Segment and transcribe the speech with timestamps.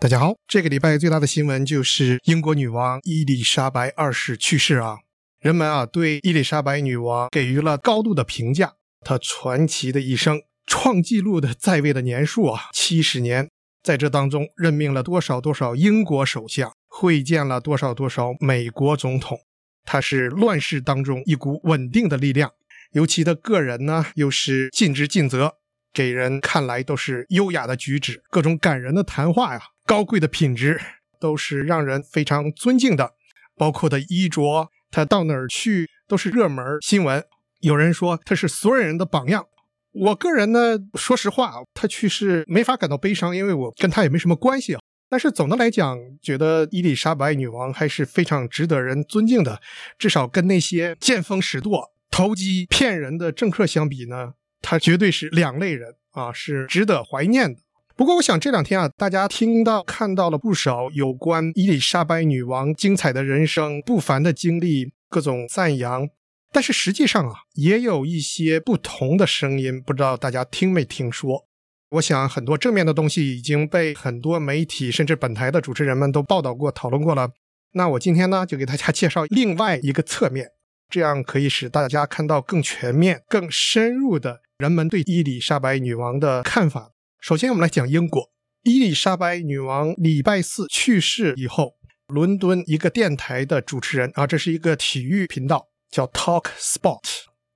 [0.00, 4.96] 大家好，这个礼拜最大的新闻就是英国女王伊丽莎白二世去世啊。
[5.40, 13.50] 人们啊对伊丽莎白女王给予了高度的评价，她传奇的一生，创纪录的在位的年数啊，七十年，
[13.82, 19.38] 在这当中任命了多少多少英国首相，会见了多少多少美国总统，
[19.84, 22.50] 她是乱世当中一股稳定的力量。
[22.92, 25.56] 尤其的个人呢，又是尽职尽责，
[25.92, 29.60] 给人看来都是优雅的举止，各种感人的谈话呀。
[29.90, 30.80] 高贵的品质
[31.18, 33.14] 都是让人非常尊敬的，
[33.56, 37.24] 包括的衣着，他到哪儿去都是热门新闻。
[37.58, 39.44] 有人说他是所有人的榜样。
[39.90, 44.80] 我个人呢，说实话，他去世没法感到悲伤，因为我跟他也没什么关系啊。
[45.08, 49.60] 但是总的来讲，觉得伊丽莎白女王还是非常值得人尊敬的，
[49.98, 57.60] 至少跟那些见风使舵、投机骗人的政客相比呢，她绝对是两类人啊，是值得怀念的。
[57.96, 66.08] 不过，我想这两天啊，大家听到看到了不少有关伊丽莎白女王精彩的人生、不凡的经历，各种赞扬。
[66.52, 71.46] 但是实际上啊，也有一些不同的声音，不知道大家听没听说？
[71.90, 77.30] 我想很多正面的东西已经被很多媒体，甚至本台的主持人们都报道过、讨论过了。
[77.72, 80.52] 那我今天呢，就给大家介绍另外一个侧面，
[80.88, 86.92] 这样可以使大家看到更全面、更深入的人们对伊丽莎白女王的看法。
[87.20, 88.30] 首先，我们来讲英国。
[88.62, 91.74] 伊丽莎白女王礼拜四去世以后，
[92.06, 97.02] 伦敦一个电台的主持人啊，这是一个体育频道，叫 Talk Sport。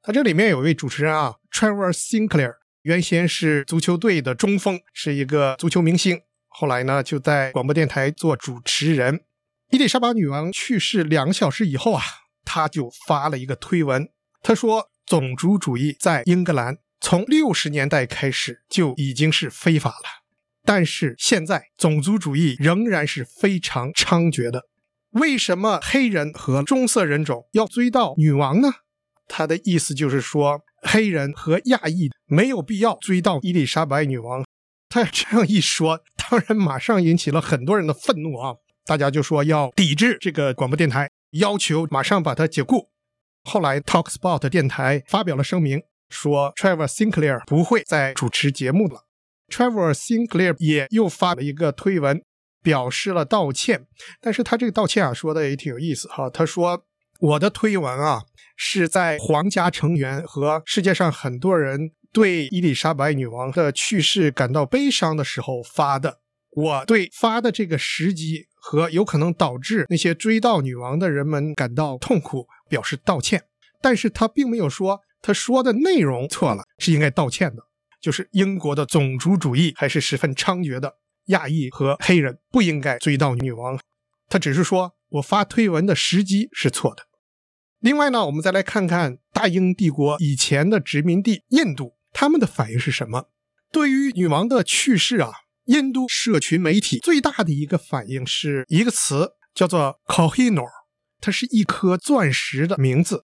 [0.02, 9.22] 它这里面有一位主持人啊，Trevor Sinclair，原先是足球队的中锋，是一个足球明星，后来呢就在广播电台做主持人。
[9.70, 12.02] 伊丽莎白女王去世两个小时以后啊，
[12.44, 14.06] 他就发了一个推文，
[14.42, 20.24] 他说：“种族主义在英格兰。”从六十年代开始就已经是非法了，
[20.64, 24.62] 但是现在种族主义仍然是非常猖獗的。
[25.10, 28.70] 为什么黑人和棕色人种要追悼女王呢？
[29.28, 34.42] 他的意思就是说，黑人和亚裔没有必要追悼伊丽莎白女王。
[34.88, 38.54] 他这样一说，当然马上引起了很多人的愤怒啊！
[38.86, 42.88] 大家就说要抵制这个广播电台，要求马上把它解雇。
[43.42, 45.82] 后来，Talksport 电台发表了声明。
[46.08, 49.06] 说 Trevor Sinclair 不会再主持节目了。
[49.48, 52.22] Trevor Sinclair 也又发了一个推文，
[52.62, 53.86] 表示了道歉。
[54.20, 56.30] 但是他这个道歉啊，说的也挺有意思哈。
[56.30, 56.86] 他说
[57.20, 58.22] ：“我的推文啊，
[58.56, 66.20] 是在皇家成员和世界上很多人对伊丽莎白女王的去世感到悲伤的时候发的。
[66.50, 73.44] 我对发的这个时机和有可能导致那些追悼女王的人们感到痛苦，表示道歉。
[73.82, 77.62] 但是他并没有说。”他说的内容错了，是应该道歉的。
[77.98, 80.96] 就是英国的种族主义还是十分猖獗的，
[81.28, 83.80] 亚裔和黑人不应该追悼女王。
[84.28, 87.04] 他只是说我发推文的时机是错的。
[87.80, 93.30] 另外呢，我们再来看看大英帝国以前的殖民地印度，他们的反应是什么？
[93.72, 95.32] 对于女王的去世啊，
[95.64, 100.68] 印度社群媒体最大的一个反应是一个词，叫做 Kohinoor，
[101.22, 103.24] 它是一颗钻石的名字。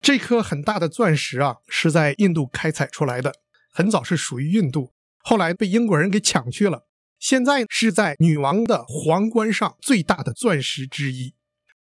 [0.00, 3.34] 这颗很大的钻石啊，是在印度开采出来的，
[3.70, 6.86] 很早是属于印度，后来被英国人给抢去了。
[7.18, 11.34] 现在是在女王的皇冠上最大的钻石之一。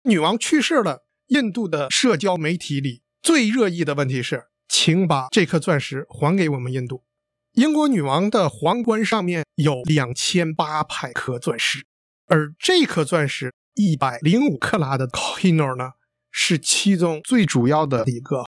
[0.05, 7.05] 女王去世了，印度的社交媒体里最热议的问题是，请把这颗钻石还给我们印度。
[7.53, 11.85] 英国女王的皇冠上面有两千八百颗钻石，
[12.27, 15.91] 而这颗钻石一百零五克拉的 Kohinoor 呢？
[16.31, 18.44] 是其中最主要的一个，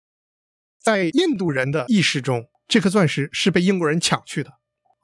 [0.83, 4.51] 在印度人的意识中，这颗钻石是被英国人抢去的。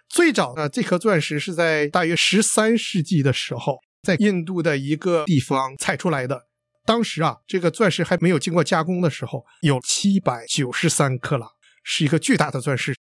[0.09, 6.47] 最早呢，这颗钻石是在大约十三世纪的时候，在印度的一个地方采出来的。
[6.85, 11.49] 当时啊，这个钻石还没有经过加工的时候，有七百九十三克拉，
[11.83, 12.95] 是一个巨大的钻石。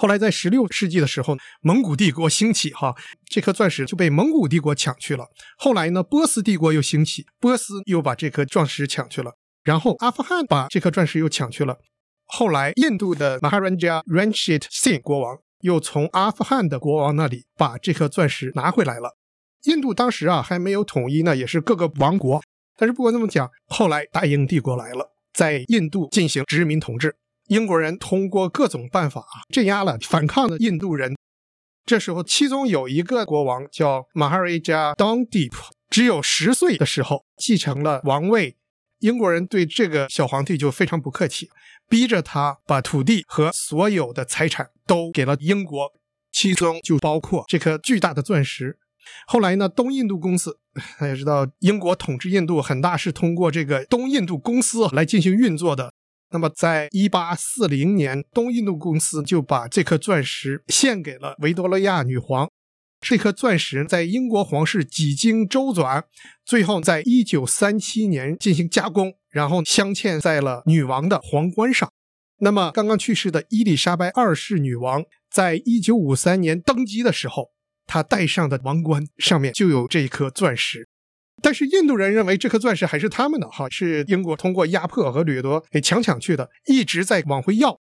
[0.00, 2.96] 后来在十六世纪的时候，蒙古帝国兴起，哈，
[3.28, 5.26] 这颗钻石就被蒙古帝国抢去了。
[5.58, 9.32] 后来呢，波斯帝国又兴起，波斯又把这颗钻石抢去了。
[9.62, 11.76] 然后阿富汗把这颗钻石又抢去了。
[12.24, 19.18] 后来印度的 Maharaja Ranjit Singh 国王又从阿富汗的国王那里把这颗钻石拿回来了。
[19.64, 22.42] 印度当时啊还没有统一呢，也是各个王国。
[22.78, 27.16] 但是不管怎么讲，后来大英帝国来了，在印度进行殖民统治。
[27.50, 31.16] 英国人通过各种办法镇压了反抗的印度人。
[31.84, 35.56] 这时候，其中有一个国王叫马哈瑞加 d 迪 p
[35.88, 38.56] 只有十岁的时候继承了王位。
[39.00, 41.50] 英国人对这个小皇帝就非常不客气，
[41.88, 45.92] 逼着他把土地和所有的财产都给了英国，
[46.30, 48.78] 其中就包括这颗巨大的钻石。
[49.26, 50.60] 后来呢，东印度公司
[51.00, 55.92] 大家知道，英国统治印度很大是通过这个东印度公司来进行运作的。
[56.32, 62.48] 那么，在一八四零年，东印度公司就把这颗钻石献给了维多利亚女皇。
[63.00, 66.04] 这颗钻石在英国皇室几经周转，
[66.44, 71.90] 最后在一九三七年进行加工，然后镶嵌在了女王的皇冠上。
[72.40, 77.48] 那么，刚刚去世的伊丽莎白二世女王，在一九五三年登基的时候，
[77.86, 80.86] 她戴上的王冠上面就有这颗钻石。
[81.42, 87.78] 但是印度人认为这颗钻石还是他们的，哈，是英国通过压迫和掠夺给强抢去的，一直在往回要。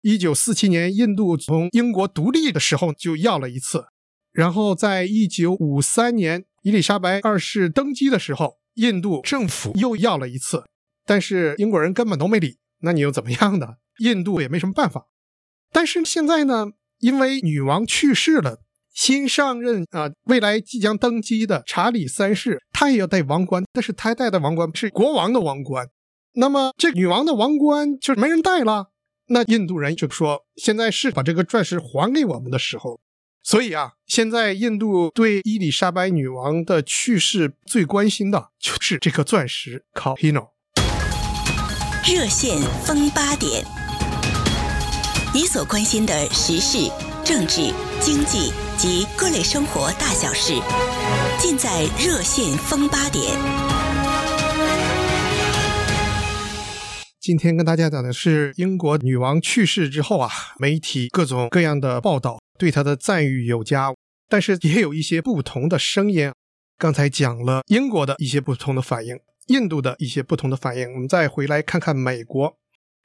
[0.00, 3.84] 一九四七年，印度从英国独立的时候就要了一次。
[4.32, 10.64] 然后，在一九五三年，伊丽莎白二世登基的时候，印度政府又要了一次，
[11.04, 12.56] 但是英国人根本都没理。
[12.80, 13.74] 那你又怎么样呢？
[13.98, 15.06] 印度也没什么办法。
[15.70, 16.68] 但是现在呢，
[16.98, 18.62] 因为女王去世了，
[18.92, 25.86] 新上任啊，未来即将登基的查理三世，他也要戴王冠，但是他戴的王冠是国王的王冠。
[26.32, 28.88] 那么这女王的王冠就没人戴了。
[29.28, 32.98] 那印度人就说，现在是把这个钻石还给我们的时候。
[33.44, 40.48] 所以啊，现在印度对伊丽莎白女王的去世最关心的就是这颗钻石 Kohinoor。
[42.04, 43.64] 热线风八点，
[45.32, 46.90] 你所关心的时事、
[47.24, 50.54] 政治、经济及各类生活大小事，
[51.38, 53.22] 尽在热线风八点。
[57.20, 60.28] 今天跟大家讲的是英国女王去世之后啊，
[60.58, 62.40] 媒体各种各样的报道。
[62.58, 63.94] 对她的赞誉有加，
[64.28, 66.32] 但是也有一些不同的声音。
[66.76, 69.16] 刚才讲了英国的一些不同的反应，
[69.46, 70.92] 印度的一些不同的反应。
[70.92, 72.56] 我们再回来看看美国，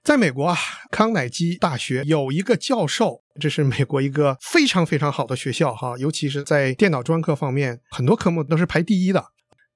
[0.08, 0.56] 在美国啊，
[0.90, 9.26] 康乃基大学有一个教授，这是美国一个非常非常好的学校哈，尤其是在电脑专科方面，很多科目都是排第一的。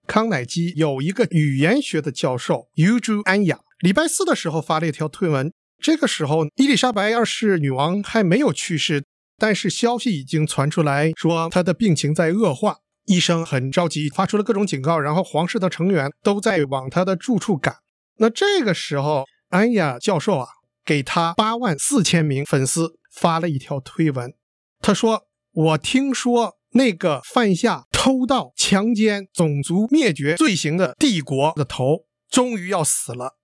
[0.07, 5.51] 康乃基有一个语言学的教授尤朱安雅，礼拜四的时候发了一条推文，
[5.83, 9.03] 这个时候伊丽莎白二世女王还没有去世。
[9.37, 17.75] 但是消息已经传出来说她的病情在恶化，医生很着急，发出了各种警告，然后皇室的成员都在往她的住处赶。
[18.19, 20.47] 那这个时候，安雅教授啊，
[20.85, 24.33] 给他八万四千名粉丝发了一条推文，
[24.79, 33.35] 他说：“我听说那个犯下偷盗、强奸、种族灭绝罪行的帝国的头终于要死了，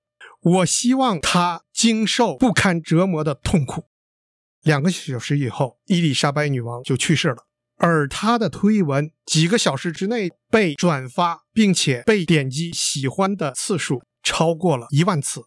[0.41, 3.83] 我希望他经受不堪折磨的痛苦。”
[4.63, 7.45] 两个小时以后，伊丽莎白女王就去世了，
[7.75, 15.41] 而她的推文几个小时之内被转发，并且被点击喜欢的次数超过了一万次。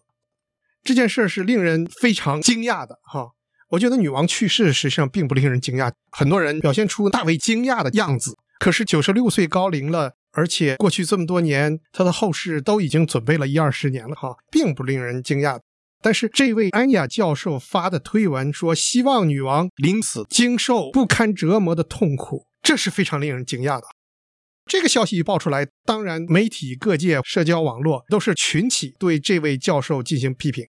[0.83, 3.29] 这件事是令人非常惊讶的哈。
[3.69, 8.37] 我觉得女王去世实际上并不令人惊讶，很多人表现出大为惊讶的样子。
[8.59, 15.59] 可是九十六岁高龄了，而且过去这么多年，她的后事都已经准备了一二十年了哈，并不令人惊讶。
[16.03, 23.83] 但是这位安雅教授发的推文说，希望女王临死经受不堪折磨的痛苦，这是非常令人惊讶的。
[24.65, 30.67] 这个消息一爆出来，当然媒体各界、社交网络都是群起对这位教授进行批评。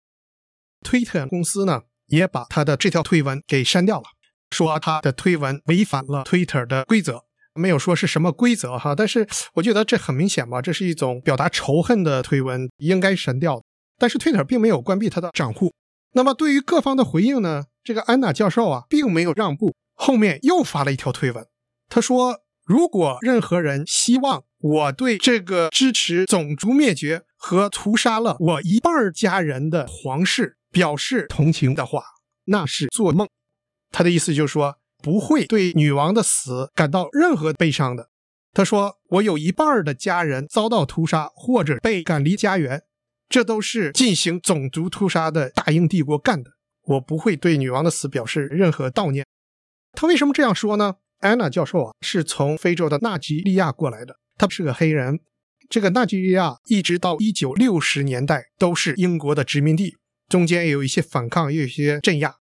[0.82, 4.04] 推特公司呢，也把他的这条推文给删掉了，
[4.50, 7.22] 说他的推文违反了推特的规则，
[7.54, 8.94] 没有说是什么规则哈。
[8.94, 13.62] 但是我觉得这很明显吧，这是一种表达仇恨的推文，应该删掉。
[13.98, 15.72] 但是推特并没有关闭他的账户。
[16.14, 17.64] 那么对于各方的回应呢？
[17.84, 21.44] 这个安娜教授啊，并没有让步，后面又发了一条推文。
[21.88, 32.02] 他说：“如果任何人希望我对这个支持种族灭绝和屠杀了我一半家人的皇室表示同情的话，
[32.46, 33.28] 那是做梦。”
[33.92, 38.08] 他的意思就是说，不会对女王的死感到任何悲伤的。
[38.54, 42.82] 他说：“我有一半的家人遭到屠杀或者被赶离家园。”
[43.28, 46.50] 这都是进行种族屠杀的大英帝国干的，
[46.82, 49.24] 我不会对女王的死表示任何悼念。
[49.92, 50.96] 他为什么这样说呢？
[51.20, 55.20] 安娜教授啊，是从非洲的纳吉利亚过来的，他是个黑人。
[55.70, 59.96] 这个纳吉利亚一直到一九六十年代都是英国的殖民地，
[60.32, 62.36] 中间也有一些反抗，也有一些镇压。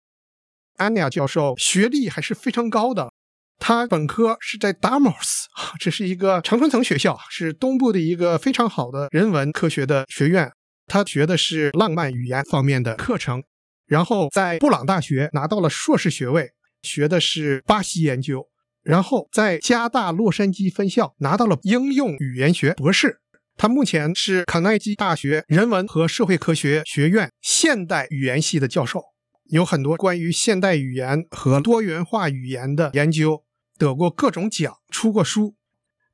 [0.77, 3.11] 安娜教授学历还是非常高的，
[3.59, 5.47] 他本科是在 Damos，
[5.81, 10.53] 这是一个常春藤学校，是东部的一个非常好的人文科学的学院。
[10.87, 13.43] 他学的是浪漫语言方面的课程，
[13.87, 16.51] 然后在布朗大学拿到了硕士学位，
[16.83, 18.47] 学的是巴西研究，
[18.83, 23.23] 然后在加大洛杉矶分校拿到了应用语言学博士。
[23.59, 29.03] 他目前是卡耐基大学人文和社会科学学院现代语言系的教授，
[29.51, 33.43] 有很多关于现代语言和多元化语言的研究，
[33.77, 35.57] 得过各种奖，出过书。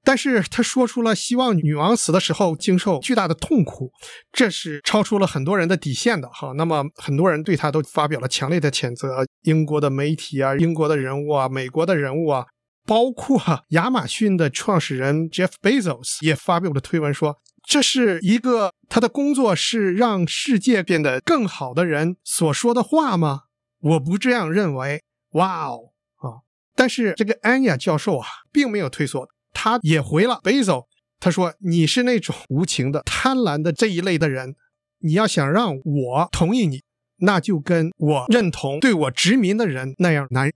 [0.03, 3.91] 但是他说出了希望女王死的时候经受巨大的痛苦，
[4.33, 6.53] 这是超出了很多人的底线的哈。
[6.57, 12.47] 那么很多人对他都发表了强烈的谴责，英国的媒体啊，英国的人物啊，美国的人物啊，
[12.87, 23.43] 包括亚马逊的创始人 Jeff Bezos 也发表了推文说，这是一个他的工作是让世界变得更好的人所说的话吗？
[23.81, 25.03] 我不这样认为。
[25.33, 26.47] 哇哦啊！
[26.76, 29.29] 但是这个安雅教授啊，并没有退缩。
[29.53, 30.85] 他也回了 Bezos，
[31.19, 34.55] 他说：“你是那种无情的、贪婪的这一类的人，
[35.00, 36.83] 你要想让我同意你，
[37.19, 40.53] 那就跟我认同对我殖民的人那样难。”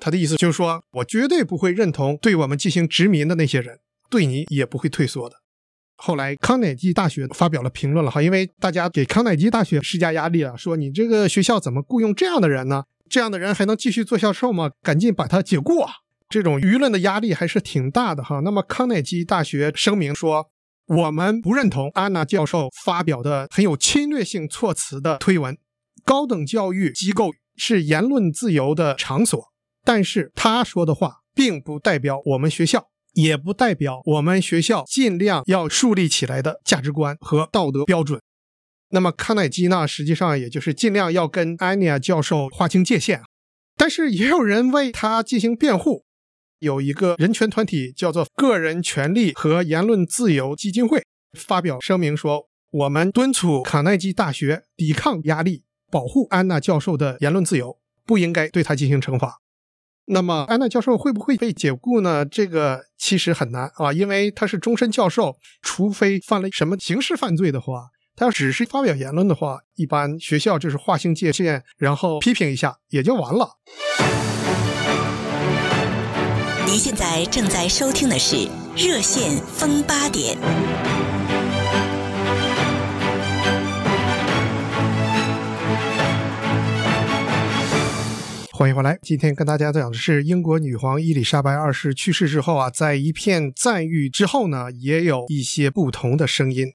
[0.00, 3.78] 他的意思就是说，我绝对不会认同对我们进行殖民的那些人，
[4.10, 5.36] 对你也不会退缩的。
[5.96, 12.84] 后来康乃基大学发表了评论了哈，因为大家给康乃基大学施加压力了，说你这个学校怎么雇佣这样的人呢？
[13.08, 14.70] 这样的人还能继续做教授吗？
[14.82, 15.92] 赶紧把他解雇啊！
[16.28, 18.40] 这种舆论的压力还是挺大的哈。
[18.40, 20.50] 那么康乃基大学声明说，
[20.86, 25.56] 我们不认同安娜教授发表的很有侵略性措辞的推文。
[26.04, 29.40] 高等教育机构是言论自由的场所，
[29.86, 38.20] 但是他说的话并不代表我们学校，也不代表我们学校尽量要树立起来的价值观和道德标准。
[38.90, 43.22] 那么康乃基呢，实际上也就是尽量要跟安妮教授划清界限，
[43.76, 46.04] 但是也有人为他进行辩护。
[46.58, 55.62] 有一个人权团体叫做个人权利和言论自由基金会发表声明说：“我们敦促卡耐基大学抵抗压力，
[55.92, 59.38] 保护安娜教授的言论自由，不应该对他进行惩罚。”
[60.06, 62.24] 那么安娜教授会不会被解雇呢？
[62.24, 67.88] 这个其实很难啊，因为他是终身教授，除非犯了什么刑事犯罪的话。
[68.18, 73.58] 他要只是发表言论的话，一般学校就是划清界限，然后批评一下也就完了。
[76.64, 78.36] 您现在正在收听的是
[78.74, 80.36] 《热线风八点》，
[88.58, 88.98] 欢迎回来。
[89.02, 96.68] 今天跟大家讲的是英国女皇伊丽莎白二世去世之后啊，在一片赞誉之后呢，也有一些不同的声音。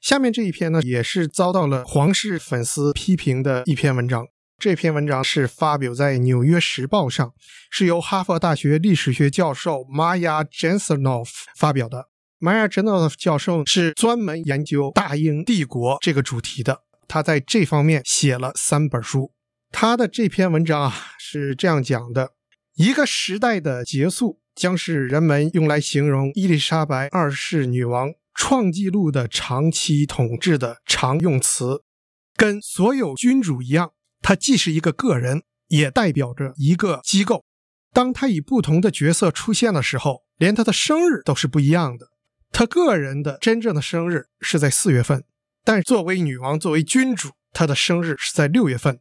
[0.00, 4.26] 下面这一篇呢，也是遭到了皇室粉丝批评的一篇文章。
[4.58, 7.32] 这篇文章是发表在《纽约时报》上，
[7.70, 12.06] 是由哈佛大学历史学教授 Maya Jensenoff 发表的。
[12.40, 19.30] Maya Jensenoff 教授是专门研究大英帝国这个主题的，他在这方面写了三本书。
[19.70, 22.32] 他的这篇文章啊是这样讲的：
[22.74, 28.12] 一个时代的结束，将是人们用来形容伊丽莎白二世女王。
[28.40, 31.82] 创纪录的长期统治的常用词，
[32.36, 33.90] 跟所有君主一样，
[34.22, 37.44] 他既是一个个人，也代表着一个机构。
[37.92, 42.10] 当他以不同的角色出现的时候，连他的生日都是不一样的。
[42.52, 45.24] 他个人的真正的生日是在四月份，
[45.64, 49.00] 但作为女王，作为君主，他的生日是在六月份。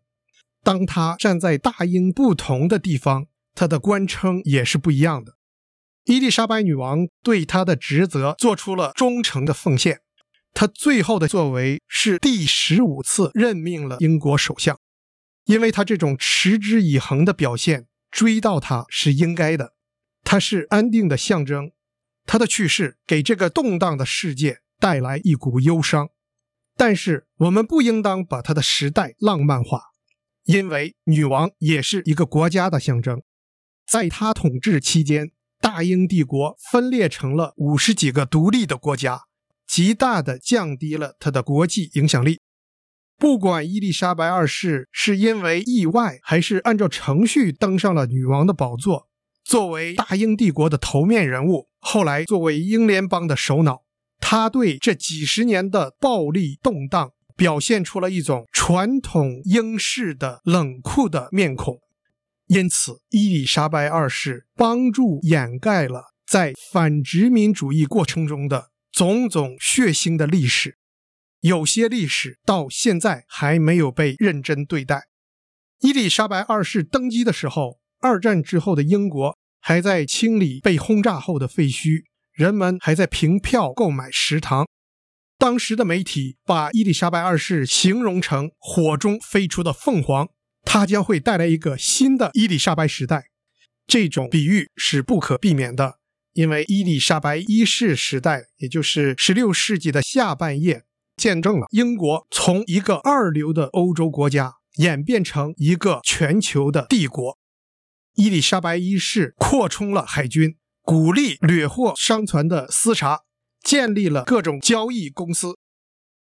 [0.64, 5.38] 当他站在大英不同的地方，他的官称也是不一样的。
[6.06, 10.00] 伊丽莎白女王对她的职责做出了忠诚的奉献，
[10.54, 14.80] 她最后的作为是第十五次任命了英国首相，
[15.44, 19.74] 因为她这种持之以恒的表现，追悼她是应该的。
[20.24, 21.72] 她是安定的象征，
[22.26, 26.08] 她的去世给这个动荡的世界带来一股忧伤，
[26.78, 29.82] 但是我们不应当把她的时代浪漫化，
[30.48, 33.22] 因为女王也是一个国家的象征，
[33.86, 35.32] 在她统治期间。
[35.60, 39.22] 大英帝国分裂成了五十几个独立的国家，
[39.68, 42.40] 极大的降低了她的国际影响力。
[43.18, 49.10] 不管伊丽莎白二世是因为意外，还是按照程序登上了女王的宝座，
[49.44, 53.82] 作为大英帝国的头面人物，后来作为英联邦的首脑，
[54.20, 61.80] 他对这几十年的暴力动荡表现出了一种传统英式的冷酷的面孔。
[62.48, 70.78] 因此，伊丽莎白二世帮助掩盖了在反殖民主义过程中的种种血腥的历史，
[71.42, 75.04] 有些历史到现在还没有被认真对待。
[75.82, 84.66] 伊丽莎白二世登基的时候，二战之后的英国还在清理被轰炸后的废墟，人们还在凭票购买食堂。
[85.38, 90.30] 当时的媒体把伊丽莎白二世形容成火中飞出的凤凰。
[90.70, 93.28] 它将会带来一个新的伊丽莎白时代，
[93.88, 96.00] 这种比喻是不可避免的，
[96.34, 100.84] 因为伊丽莎白一世时代，也就是16世纪的下半叶，
[101.16, 107.38] 见证了英国从一个二流的欧洲国家演变成一个全球的帝国。
[108.16, 113.22] 伊丽莎白一世扩充了海军，鼓励掠获商船的私查，
[113.68, 115.58] 建立了各种交易公司，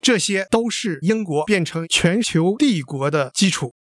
[0.01, 3.75] 这些都是英国变成全球帝国的基础。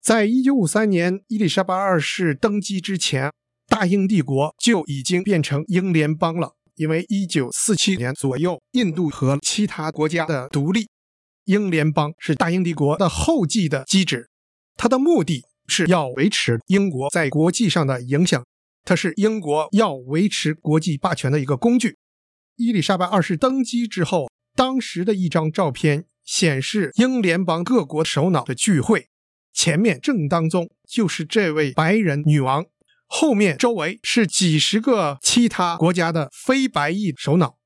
[0.00, 3.32] 在一九五三年伊丽莎白二世登基之前，
[3.66, 6.52] 大英帝国就已经变成英联邦了。
[6.76, 10.88] 因为一九四七年左右，印度和其他国家的独立，
[11.46, 14.28] 英联邦是大英帝国的后继的机制。
[14.76, 18.44] 它的目的是要维持英国在国际上的影响，
[18.84, 21.96] 它是英国要维持国际霸权的一个工具。
[22.56, 29.08] 伊丽莎白二世登基之后，当时的一张照片显示英联邦各国首脑的聚会。
[29.52, 32.64] 前面正当中就是这位白人女王，
[33.06, 37.56] 后面周围是几十个其他国家的非白裔首脑，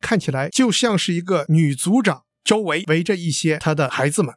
[0.00, 4.34] 看起来就像是一个女族长周围围着一些她的孩子们。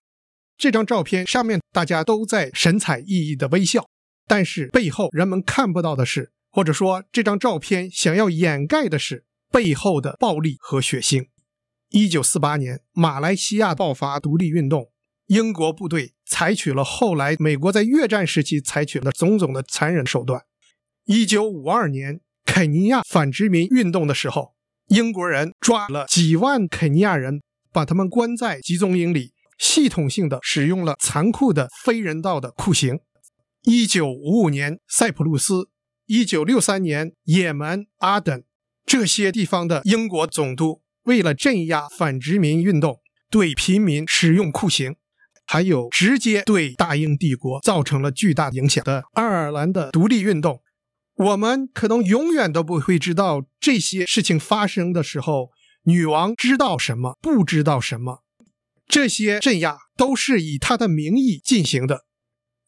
[0.58, 3.88] 这张照片上面大家都在神采奕奕的微笑，
[4.28, 11.27] 但是背后人们看不到的是，或者说这张照片想要掩盖的是背后的暴力和血腥。
[11.89, 14.91] 一九四八年，马来西亚爆发独立运动。
[15.27, 20.41] 英国部队采取了后来美国在越战时期采取的种种的残忍手段。
[21.06, 24.56] 一九五二年肯尼亚反殖民运动的时候，
[24.88, 27.41] 英国人抓了几万肯尼亚人，
[27.72, 33.00] 把他们关在集中营里，系统性的使用了残酷的非人道的酷刑。
[33.63, 35.70] 一九五五年塞浦路斯，
[36.08, 38.44] 一九六三年也门、阿登
[38.89, 42.98] 这些地方的英国总督为了镇压反殖民运动，
[43.29, 44.96] 对平民使用酷刑。
[45.46, 50.63] 还有直接对大英帝国造成了巨大影响的爱尔兰的独立运动，
[51.15, 55.50] 我们可能永远都不会知道这些事情发生的时候，
[55.84, 58.24] 女王知道什么，不知道什么。
[58.88, 62.05] 这些镇压都是以她的名义进行的。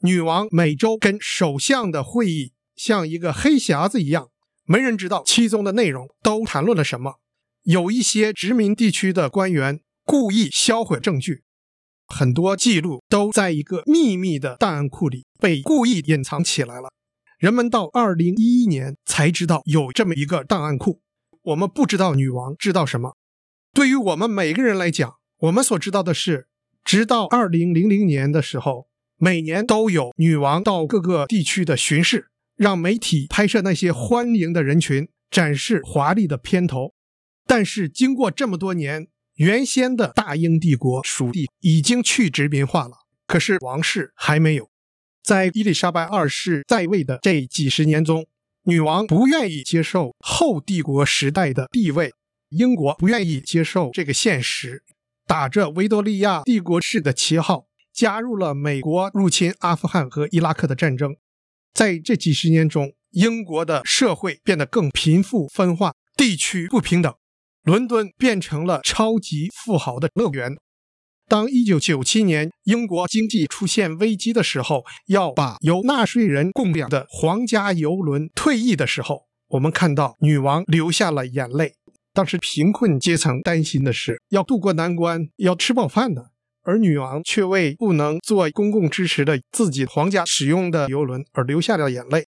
[0.01, 4.29] 女王每周跟首相的会议像一个黑匣子一样，
[4.65, 7.19] 没人知道其中的内容都谈论了什么。
[7.63, 11.43] 有一些殖民地区的官员故意销毁证据。
[12.07, 16.91] 很多记录都在一个秘密的档案库里被故意隐藏起来了。
[17.37, 21.01] 人们到二零一一年才知道有这么一个档案库。
[21.43, 23.15] 我们不知道女王知道什么。
[23.73, 26.47] 对于我们每个人来讲，我们所知道的是，
[26.83, 32.27] 直到二零零零年的时候，每年都有女王到各个地区的巡视，
[32.61, 36.93] 让媒体拍摄那些欢迎的人群，展示华丽的片头。
[37.47, 44.69] 但是经过这么多年，原先的大英帝国属地已经去殖民化了，可是王室还没有。
[45.23, 48.27] 在伊丽莎白二世在位的这几十年中，
[48.65, 52.13] 女王不愿意接受后帝国时代的地位，
[52.49, 54.83] 英国不愿意接受这个现实，
[55.25, 61.15] 打着维多利亚帝国式的旗号，加入了美国入侵阿富汗和伊拉克的战争。
[61.73, 67.13] 在这几十年中，英国的社会变得更贫富分化，地区不平等。
[67.63, 70.55] 伦敦变成了超级富豪的乐园。
[71.27, 81.75] 当1997年英国经济出现危机的时候，要把由纳税人供养的皇家游轮退役的时候，我们看到女王流下了眼泪。
[82.13, 86.30] 当时贫困阶层担心的是要渡过难关，要吃饱饭的，
[86.63, 92.27] 而女王却为不能做公共支持的自己皇家使用的游轮而流下了眼泪。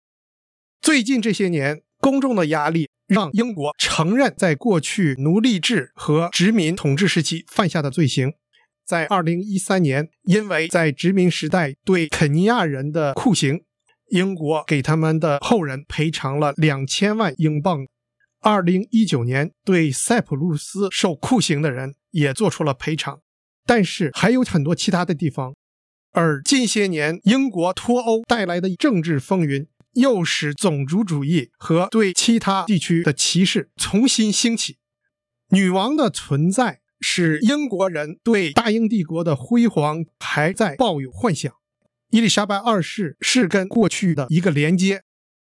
[0.82, 2.90] 最近这些年，公众的压力。
[3.06, 8.32] 让英国承认在过去奴隶制和殖民统治时期犯下的罪行。
[8.86, 13.62] 在二零一三年，因为在殖民时代对肯尼亚人的酷刑，
[14.10, 17.86] 英国给他们的后人赔偿了两千万英镑。
[18.40, 23.20] 二零一九年，对塞浦路斯受酷刑的人也做出了赔偿。
[23.66, 25.56] 但是还有很多其他的地方。
[26.12, 29.68] 而近些年，英国脱欧带来的政治风云。
[29.94, 34.78] 又使种族主义和对其他地区的歧视重新兴起。
[35.50, 41.54] 女王的存在使英国人对大英帝国的辉煌还在抱有幻想。
[42.10, 45.04] 伊丽莎白二世是跟过去的一个连接。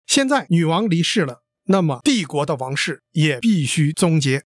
[0.07, 4.41] 现在女王离世了，那么帝国的王室也必须终结。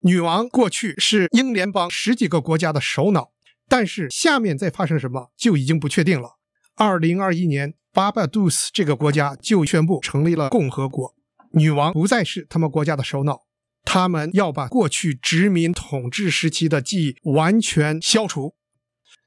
[0.00, 3.32] 女王过去是英联邦十几个国家的首脑，
[3.68, 6.38] 但是下面再发生什么就已经不确定了。
[6.76, 7.74] 二零二一年。
[7.90, 11.14] 巴巴杜斯这个国家就宣布成立了共和国，
[11.52, 13.40] 女王不再是他们国家的首脑，
[13.82, 18.54] 他们要把过去殖民统治时期的记忆完全消除，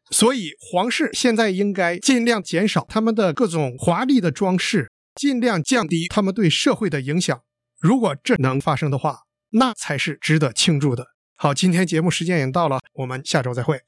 [0.10, 7.42] 所以皇室现在应该尽量减少他们的各种华丽的装饰，尽量降低他们对社会的影响。
[7.82, 9.22] 如果这能发生的话，
[9.52, 11.06] 那才是值得庆祝的。
[11.36, 13.80] 好，今天节目时间已经到了，我们下周再会。